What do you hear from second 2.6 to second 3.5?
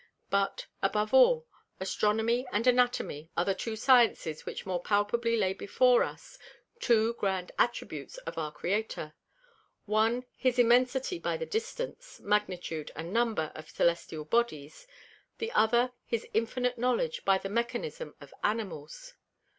Anatomy are